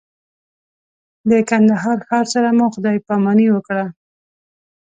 [1.29, 3.85] د کندهار ښار سره مو خدای پاماني وکړه.